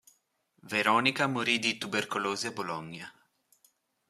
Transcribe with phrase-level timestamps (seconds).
[0.63, 3.13] Veronica morì di tubercolosi a Bologna.